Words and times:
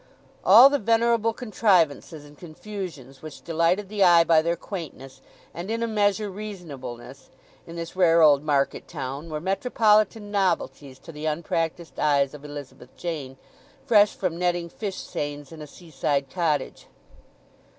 All 0.43 0.67
the 0.71 0.79
venerable 0.79 1.31
contrivances 1.31 2.25
and 2.25 2.35
confusions 2.35 3.21
which 3.21 3.43
delighted 3.43 3.87
the 3.87 4.03
eye 4.03 4.23
by 4.23 4.41
their 4.41 4.55
quaintness, 4.55 5.21
and 5.53 5.69
in 5.69 5.83
a 5.83 5.87
measure 5.87 6.27
reasonableness, 6.31 7.29
in 7.67 7.75
this 7.75 7.95
rare 7.95 8.23
old 8.23 8.41
market 8.43 8.87
town, 8.87 9.29
were 9.29 9.39
metropolitan 9.39 10.31
novelties 10.31 10.97
to 10.97 11.11
the 11.11 11.27
unpractised 11.27 11.99
eyes 11.99 12.33
of 12.33 12.43
Elizabeth 12.43 12.97
Jane, 12.97 13.37
fresh 13.85 14.15
from 14.15 14.39
netting 14.39 14.69
fish 14.69 14.97
seines 14.97 15.51
in 15.51 15.61
a 15.61 15.67
seaside 15.67 16.31
cottage. 16.31 16.87